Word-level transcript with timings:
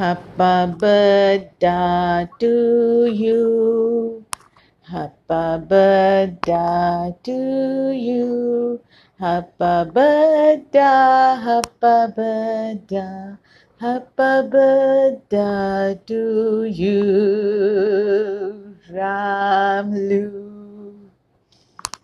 Happy 0.00 0.72
birthday 0.80 2.26
to 2.38 3.04
you. 3.12 4.24
Happy 4.80 5.66
birthday 5.68 7.14
to 7.22 7.92
you. 7.92 8.80
Happy 9.18 9.90
birthday, 9.92 10.80
happy 10.80 12.12
birthday, 12.16 13.36
happy 13.78 14.48
birthday 14.48 16.00
to 16.06 16.64
you. 16.64 16.96
Ramlu. 18.88 20.39